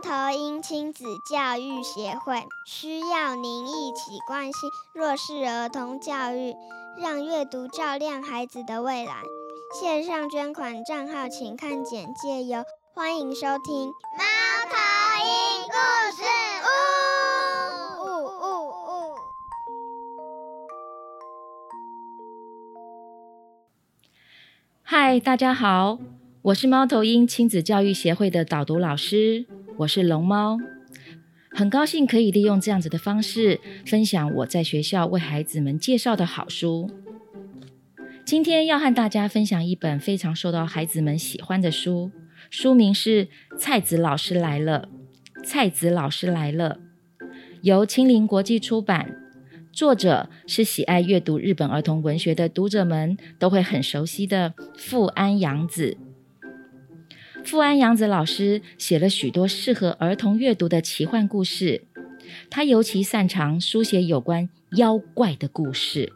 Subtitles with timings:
[0.00, 6.54] 猫头鹰亲子教育协会需要您一起关心弱势儿童教育，
[6.98, 9.16] 让阅读照亮孩子的未来。
[9.78, 12.64] 线上捐款账号请看简介哟。
[12.94, 14.24] 欢迎收听猫
[14.70, 14.74] 头
[15.26, 15.76] 鹰故
[16.16, 16.22] 事
[16.64, 16.68] 屋。
[18.00, 18.06] 呜
[18.40, 19.14] 呜呜！
[24.82, 25.98] 嗨，大家好，
[26.40, 29.44] 我是猫头鹰亲子教育协会的导读老师，
[29.80, 30.58] 我是龙猫，
[31.52, 36.90] 很高兴可以利用这样子的方式分享我在学校为孩子们介绍的好书。
[38.26, 42.10] 今天要和大家分享一本非常受到孩子们喜欢的书，
[42.50, 43.24] 书名是
[43.56, 44.90] 《菜子老师来了》。
[45.46, 46.78] 菜子老师来了，
[47.62, 49.16] 由青林国际出版，
[49.72, 55.96] 作者是喜爱阅读日本儿童文学的读者们都会很熟悉的富安洋子。
[57.44, 61.84] 富安洋子老师写了许多适合儿童阅读的奇幻故事，
[62.48, 66.12] 他尤其擅长书写有关妖怪的故事。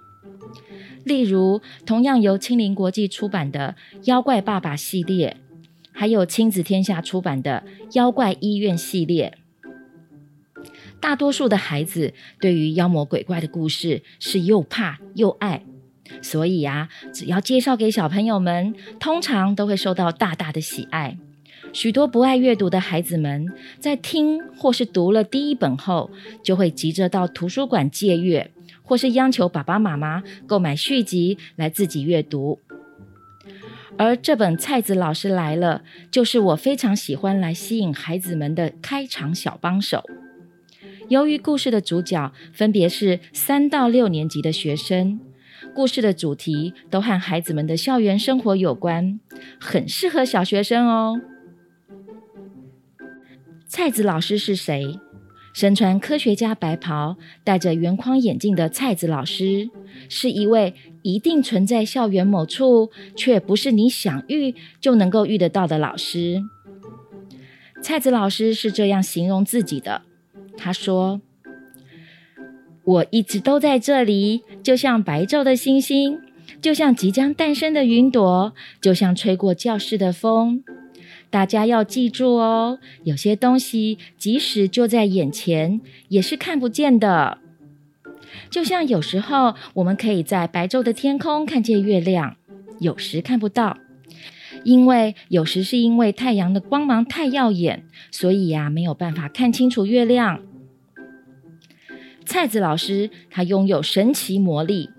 [1.04, 5.36] 例如，同样由青林国际出版的《妖怪爸爸》系列，
[5.92, 7.64] 还有亲子天下出版的
[7.96, 9.36] 《妖怪医院》系列。
[11.00, 15.64] 大多数的孩子对于妖魔鬼怪的故事是又怕又爱，
[16.22, 21.18] 所以啊，只要介绍给小朋友们，通常都会受到大大的喜爱。
[21.72, 23.46] 许多不爱阅读的孩子们，
[23.78, 26.10] 在听或是读了第一本后，
[26.42, 28.50] 就会急着到图书馆借阅。
[28.86, 32.60] 或是央求爸爸妈妈购买续集来自己阅读，
[33.96, 40.04] 而这本《菜子老师来了》就是我非常喜欢来吸引孩子们的开场小帮手。
[41.08, 45.18] 由于故事的主角分别是三到六年级的学生，
[45.74, 49.18] 故事的主题都和孩子们的校园生活有关，
[49.60, 51.20] 很适合小学生哦。
[53.66, 54.98] 菜子老师是谁？
[55.52, 59.70] 身穿科学家白袍、戴着圆框眼镜的菜子老师，
[60.08, 66.42] 是一位一定存在校园某处，却不是你想遇就能够遇得到的老师。
[67.80, 70.02] 菜子老师是这样形容自己的
[70.56, 71.20] ：“他说，
[72.84, 76.18] 我一直都在这里，就像白昼的星星，
[76.60, 80.62] 就像即将诞生的云朵，就像吹过教室的风。”
[81.30, 87.38] 大家要记住哦，有些东西即使就在眼前，也是看不见的。
[88.50, 92.36] 就像有时候我们可以在白昼的天空看见月亮，
[92.78, 93.78] 有时看不到，
[94.62, 100.40] 因为有时是因为太阳的光芒太耀眼，所以呀没有办法看清楚月亮。
[102.26, 104.90] 菜子老师他拥有神奇魔力，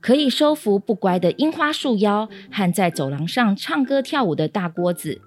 [0.00, 5.20] 可以收服不乖的樱花树妖和在走廊上唱歌跳舞的大锅子。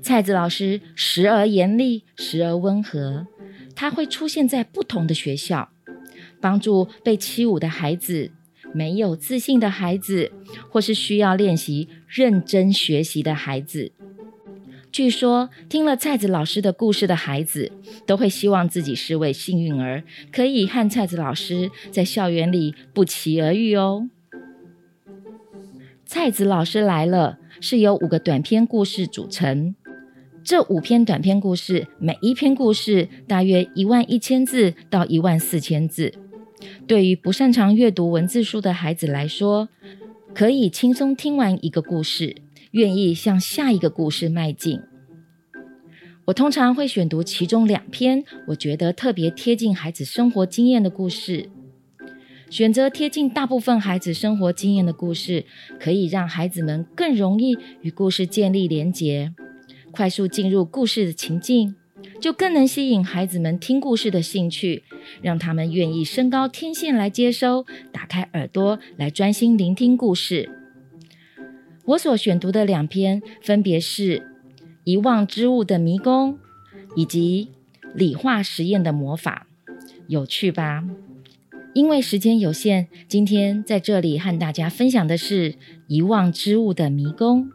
[0.00, 3.26] 菜子老师时而严厉，时而温和。
[3.74, 5.70] 他会出现在不同的学校，
[6.40, 8.30] 帮助被欺侮的孩子、
[8.72, 10.30] 没有自信的孩子，
[10.70, 13.90] 或是需要练习认真学习的孩子。
[14.94, 17.72] 据说，听了菜子老师的故事的孩子，
[18.06, 24.08] 都会希望自己是位幸运儿，可以和菜子老师在校园里不期而遇哦。
[26.06, 27.40] 菜子老师来了。
[27.60, 29.74] 是由五个短篇故事组成。
[30.44, 36.12] 这五篇短篇故事，每一篇故事大约一万一千字到一万四千字。
[36.86, 39.68] 对于不擅长阅读文字书的孩子来说，
[40.34, 42.36] 可以轻松听完一个故事，
[42.74, 44.80] 愿意向下一个故事迈进。
[46.24, 51.48] 我通常会选读其中两篇，我觉得特别贴近孩子生活经验的故事。
[52.50, 55.44] 选择贴近大部分孩子生活经验的故事，
[55.78, 59.32] 可以让孩子们更容易与故事建立连结，
[59.92, 61.76] 快速进入故事的情境，
[62.20, 64.82] 就更能吸引孩子们听故事的兴趣，
[65.22, 70.63] 让他们愿意升高天线来接收，打开耳朵来专心聆听故事。
[71.86, 74.18] 我所选读的两篇分别是
[74.84, 76.34] 《遗忘之物的迷宫》
[76.96, 77.50] 以及
[77.94, 79.46] 《理化实验的魔法》，
[80.08, 80.84] 有趣吧？
[81.74, 85.56] 因为时间有限，今天在这里和大家分享的是
[85.88, 87.50] 遗忘之物的迷宫。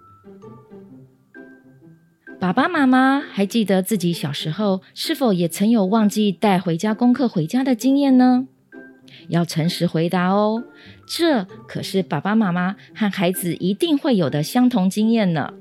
[2.39, 8.47] 爸爸妈妈还记得自己小时候是否也曾有忘记带回家功课回家的经验呢？
[9.29, 10.65] 要诚实回答哦，
[11.07, 15.53] 这可是爸爸妈妈和孩子一定会有的相同经验呢。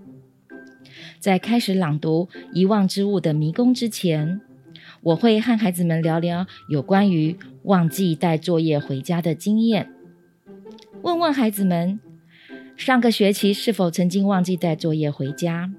[1.20, 4.40] 在开始朗读《遗忘之物的迷宫》之前。
[5.00, 9.92] 我会和孩子们聊聊有关于忘记带作业回家的经验，
[11.02, 12.00] 问问孩子们
[12.76, 15.70] 上个学期是否曾经忘记带作业回家，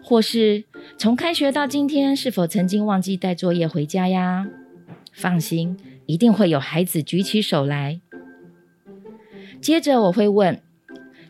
[0.00, 0.62] 或是
[0.96, 4.46] 从开学到今天，是否曾经忘记带作业回家呀？
[5.12, 5.76] 放心，
[6.06, 8.00] 一定会有孩子举起手来。
[9.60, 10.60] 接着我会问：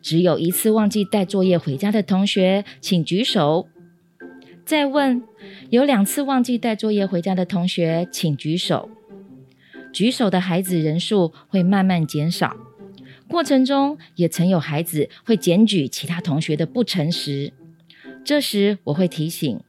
[0.01, 3.69] 只有一次忘记带作业回家的同学，请举手。
[4.65, 5.23] 再问：
[5.71, 8.89] 有两次忘记带作业回家的同学，请举手。
[9.93, 12.57] 举手的孩子人数会慢慢减少，
[13.29, 17.53] 过程中也曾有孩子会检举其他同学的不诚实。
[18.25, 19.61] 这时我会提醒：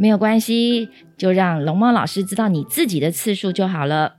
[0.00, 0.88] 没有关系，
[1.18, 4.16] 就让龙猫老师知道你自己的次数就好了。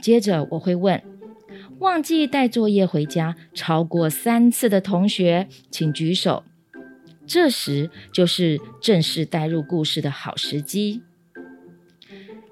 [0.00, 1.02] 接着我会问：
[1.80, 6.44] 忘记带作业回家超过三次的同学，请举手。
[7.26, 11.02] 这时就是正式带入故事的好时机。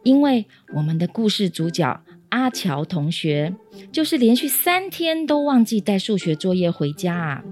[0.02, 3.55] 因为我们的故事主角阿乔同学，
[3.91, 7.44] 就是连续三天都忘记带数学作业回家啊。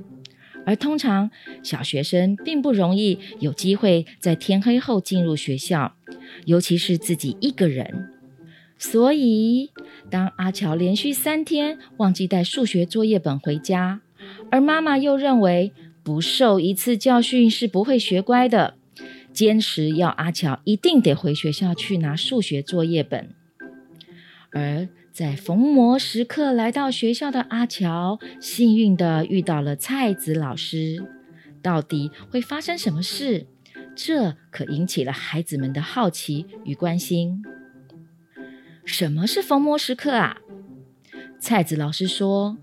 [0.65, 1.31] 而通常
[1.63, 5.95] 小学生并不容易有机会在天黑后进入学校，
[6.45, 8.11] 尤其是自己一个人。
[8.79, 9.71] 所以，
[10.11, 14.01] 当阿乔连续三天忘记带数学作业本回家，
[14.51, 15.73] 而妈妈又认为
[16.03, 18.75] 不受一次教训是不会学乖的。
[19.33, 23.31] 坚持要阿乔一定得回学校去拿数学作业本，
[24.53, 31.05] 而在逢魔时刻来到学校的阿乔，幸运的遇到了菜子老师。
[31.63, 33.47] 到底会发生什么事？
[33.95, 37.43] 这可引起了孩子们的好奇与关心。
[38.85, 40.39] 什么是逢魔时刻啊？
[41.39, 42.57] 菜子老师说，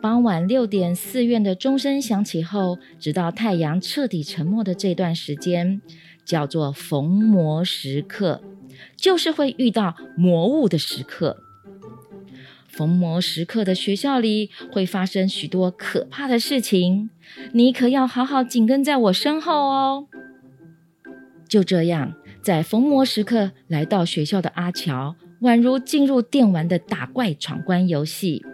[0.00, 5.80] 傍晚六点，寺院的钟声响起后，直到太阳彻底沉没的这段时间。
[6.24, 8.42] 叫做逢魔时刻，
[8.96, 11.38] 就是会遇到魔物的时刻。
[12.66, 17.10] 逢魔时刻的学校里会发生许多可怕的事情，
[17.52, 20.06] 你可要好好紧跟在我身后哦。
[21.48, 28.44] 就这样，在逢魔时刻来到学校的阿乔，宛如进入电玩的打怪闯关游戏。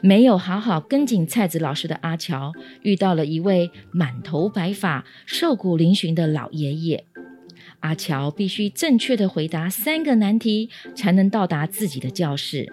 [0.00, 2.52] 没有好好跟紧菜子老师的阿乔，
[2.82, 7.04] 遇到了一位满头白发、瘦骨嶙峋的老爷爷。
[7.78, 12.72] 阿乔必须正确的回答三个难题，才能到达自己的教室。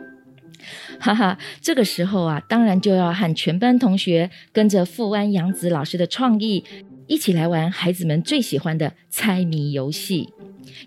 [0.99, 6.63] 哈哈，这个时候啊，当然就要和全班同学跟着富安洋子老师的创意，
[7.05, 10.33] 一起来玩孩子们最喜欢的猜谜游戏。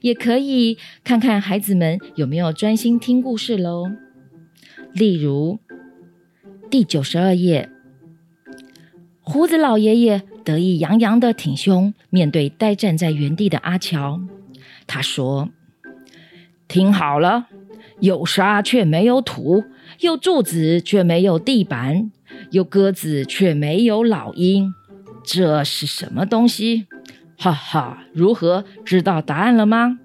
[0.00, 3.90] 也可以看看孩子们有没有专心听故事喽。
[4.92, 5.58] 例如。
[6.70, 7.68] 第九十二页，
[9.22, 14.20] 胡子老爷爷得意洋洋的挺胸，面对呆站在原地的阿乔，
[14.84, 15.48] 他说
[16.66, 17.46] ：“听好了，
[18.00, 19.62] 有沙却没有土，
[20.00, 22.10] 有柱子却没有地板，
[22.50, 24.74] 有鸽子却没有老鹰，
[25.22, 26.88] 这是什么东西？”
[27.38, 30.00] 哈哈，如何知道答案了吗？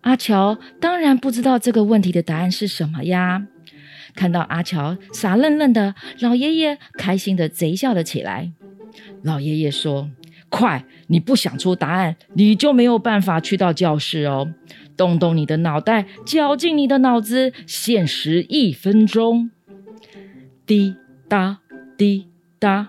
[0.00, 3.46] 阿乔当然不知道这个问题的答案是什么呀。
[4.16, 8.50] 看到阿乔傻愣愣的，老爷爷开心的贼笑了起来。
[9.22, 10.10] 老爷爷说
[10.48, 14.52] ：“快，你不想出答案，你就没有办法去到教室哦。
[14.96, 19.50] 动动你的脑袋，绞尽你的脑子，限时一分钟。”
[20.66, 20.96] 滴
[21.28, 21.58] 答
[21.96, 22.26] 滴
[22.58, 22.88] 答，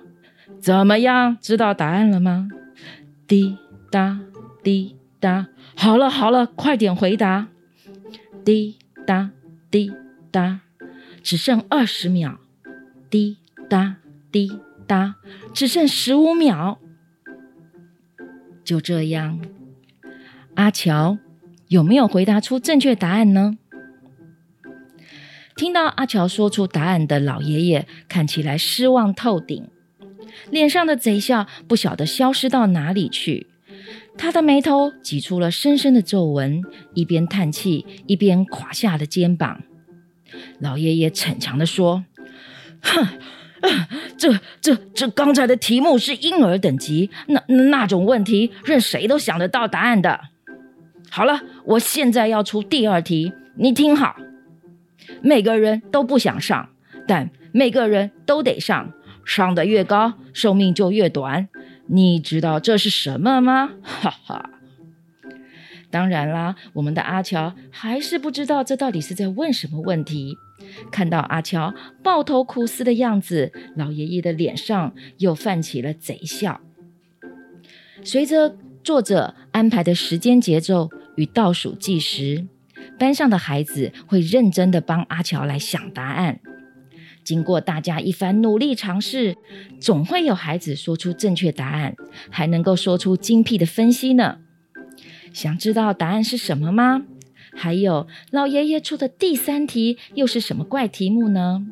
[0.60, 1.38] 怎么样？
[1.40, 2.48] 知道答案了吗？
[3.28, 3.58] 滴
[3.92, 4.20] 答
[4.63, 7.48] 滴答，好了好了，快点回答。
[8.44, 9.32] 滴答
[9.70, 9.92] 滴
[10.32, 10.62] 答。
[11.22, 12.40] 只剩二十秒，
[13.10, 13.38] 滴
[13.70, 13.98] 答
[14.32, 14.50] 滴
[14.88, 15.15] 答，
[15.53, 16.79] 只剩十五秒。
[18.63, 19.39] 就这样，
[20.56, 21.20] 阿乔
[21.67, 23.58] 有没有回答出正确答案呢？
[25.56, 29.70] 听到阿乔说出答案的老爷爷看起来失望透顶，
[30.51, 33.48] 脸上的贼笑不晓得消失到哪里去。
[34.17, 36.62] 他的眉头挤出了深深的皱纹，
[36.94, 39.63] 一边叹气，一边垮下了肩膀。
[40.60, 42.03] 老爷爷逞强的说
[42.82, 43.08] ：“哼，
[44.18, 50.20] 这、这、这刚才的题目是婴儿等级，那那种问题，任谁都想得到答案的。
[51.10, 54.16] 好了，我现在要出第二题，你听好。
[55.22, 56.70] 每个人都不想上，
[57.08, 58.92] 但每个人都得上，
[59.26, 61.48] 上的越高，寿命就越短。
[61.88, 63.72] 你知道这是什么吗？
[63.82, 64.50] 哈哈。”
[65.89, 70.38] 当然啦，我们的阿乔还是不知道这到底是在问什么问题。
[70.91, 76.60] 看到阿乔抱头苦思的样子，老爷爷的脸上又泛起了贼笑。
[78.03, 82.46] 随着作者安排的时间节奏与倒数计时，
[83.00, 86.39] 班上的孩子会认真的帮阿乔来想答案。
[87.24, 89.38] 经过大家一番努力尝试，
[89.79, 91.96] 总会有孩子说出正确答案，
[92.29, 94.39] 还能够说出精辟的分析呢。
[95.34, 97.06] 想知道答案是什么吗？
[97.54, 101.66] 还有老爷爷出的第三题又是什么怪题目呢？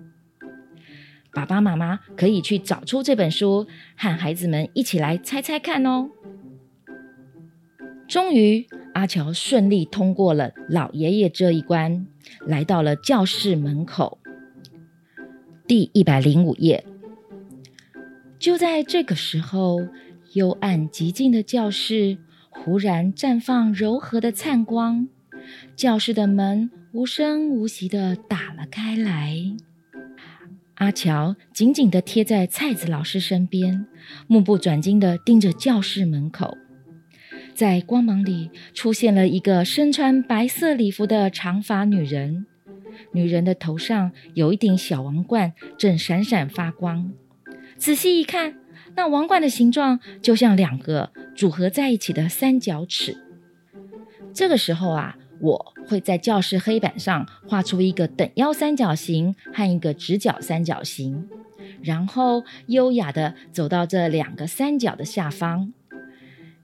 [1.32, 6.10] 爸爸妈妈可以去找出这本书，和孩子们一起来猜猜看哦。
[8.08, 12.08] 终于，阿乔顺利通过了老爷爷这一关，
[12.46, 14.20] 来到了教室门口。
[15.68, 16.86] 第一百零五页。
[18.40, 19.88] 就在这个时候，
[20.34, 22.18] 幽暗寂静的教室
[22.66, 25.08] 忽然绽放柔和的灿光，
[25.76, 29.38] 教室的门无声无息的打了开来。
[30.74, 33.86] 阿乔紧紧的贴在菜子老师身边，
[34.26, 36.58] 目不转睛的盯着教室门口。
[37.54, 42.48] 在光芒里，出现了一个身穿白色礼服的长发女人。
[43.12, 47.12] 女人的头上有一顶小王冠，正闪闪发光。
[47.78, 48.56] 仔细一看，
[48.96, 53.18] 那王冠的形状就像两个组合在一起的三角尺。
[54.34, 61.28] 这个时候啊，我会在教室黑板上画出一个等腰三角形和一个直角三角形，
[61.82, 65.74] 然后优雅的走到这两个三角的下方，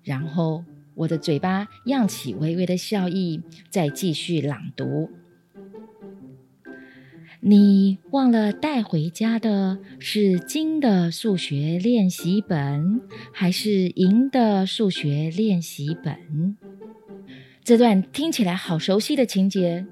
[0.03, 0.63] 然后。
[0.93, 5.09] 我的嘴巴漾起微微的笑意，再继续朗读。
[7.43, 13.01] 你忘了带回家的是金的数学练习本，
[13.33, 16.55] 还是银的数学练习本？
[17.63, 19.87] 这段听起来好熟悉的情节，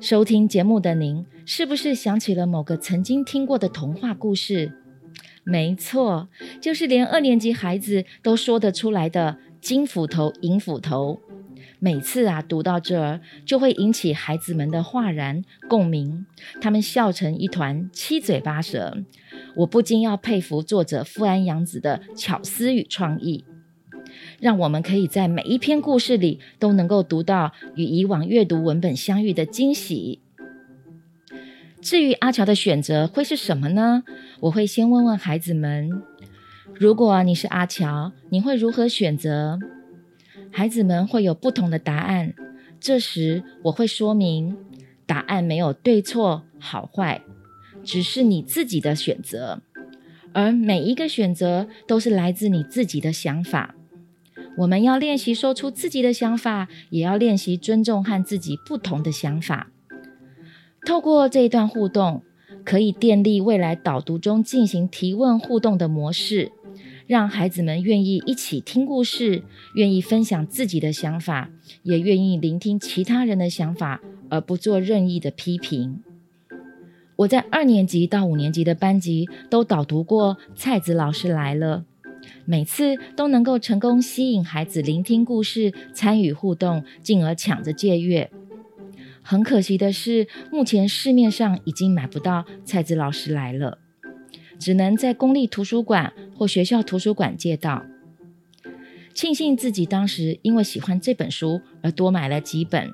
[0.00, 4.70] 收听节目的您是不是想起了某个曾经听过的童话故事？
[5.42, 6.28] 没错，
[6.60, 9.38] 就是连二年级孩子都说得出来的。
[9.58, 11.20] 金斧头，银斧头，
[11.78, 16.26] 每次啊读到这儿，就会引起孩子们的哗然共鸣，
[16.60, 18.96] 他们笑成一团，七嘴八舌。
[19.56, 23.44] 我不禁要佩服作者富安洋子的巧思与创意，
[24.40, 30.20] 让我们可以在每一篇故事里都能够读到与以往阅读文本相遇的惊喜。
[31.82, 34.02] 至于阿乔的选择会是什么呢？
[34.40, 35.90] 我会先问问孩子们。
[36.74, 39.58] 如果你是阿乔，你会如何选择？
[40.56, 42.32] 孩子们会有不同的答案。
[42.80, 44.56] 这时，我会说明，
[45.04, 47.20] 答案没有对错、好坏，
[47.84, 49.60] 只是你自己的选择。
[50.32, 53.74] 而每一个选择都是来自你自己的想法。
[54.56, 59.70] 我们要练习说出自己的想法，也要练习尊重和自己不同的想法。
[60.86, 62.22] 透过这一段互动，
[62.64, 66.52] 可以建立未来导读中进行提问互动的模式。
[67.06, 69.44] 让孩子们愿意一起听故事，
[69.74, 71.50] 愿意分享自己的想法，
[71.82, 76.02] 也愿意聆听其他人的想法，而不做任意的批评。
[77.16, 81.84] 我在二年级到五年级的班级都导读过《菜子老师来了》，
[82.44, 88.30] 每次都能够成功吸引孩子聆听故事、参与互动，进而抢着借阅。
[89.22, 93.78] 很可惜的是，目前市面上已经买不到《菜子老师来了》。
[94.58, 97.84] 只能在公立图书馆或学校图书馆借到。
[99.14, 102.92] 庆幸自己当时因为喜欢这本书而多买了几本。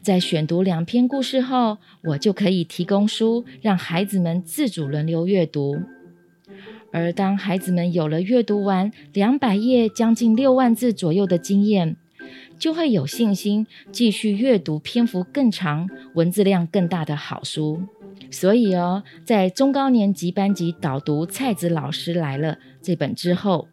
[0.00, 5.82] 在选读两篇故事后，我就可以提供书，让孩子们自主轮流阅读。
[6.92, 11.96] 而当孩子们有了阅读完两百页、将近六万字左右的经验，
[12.58, 17.82] 就会有信心继续阅读篇幅更长、文字量更大的好书。
[18.30, 23.68] 所以哦，在中高年级班级导读《菜子老师来了》这本之后，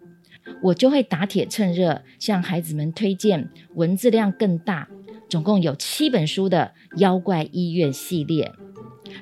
[0.61, 4.87] 我就会打铁趁热，向孩子们推荐文字量更大、
[5.27, 8.51] 总共有七本书的《妖怪医院》系列，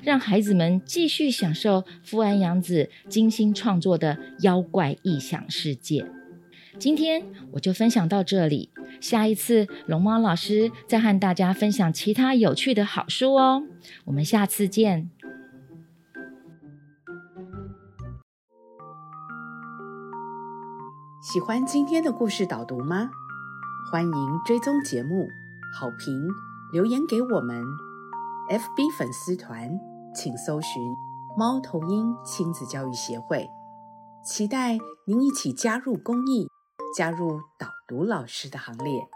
[0.03, 6.05] 让孩子们继续享受富安洋子精心创作的妖怪异想世界。
[6.79, 13.63] 今天我就分享到这里，下一次龙猫老师再和大家分享其他有趣的好书哦。
[14.05, 15.09] 我们下次见。
[21.21, 23.09] 喜欢今天的故事导读吗？
[23.91, 25.27] 欢迎追踪节目，
[25.79, 26.27] 好评
[26.73, 27.63] 留言给我们。
[28.49, 29.79] FB 粉丝团
[30.13, 30.81] 请搜寻
[31.37, 33.47] “猫头鹰亲子教育协会”，
[34.25, 36.49] 期待您一起加入公益，
[36.95, 39.07] 加入导读老师的行列。